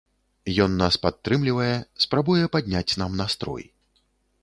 [0.65, 1.69] Ён нас падтрымлівае,
[2.07, 3.73] спрабуе падняць нам настрой.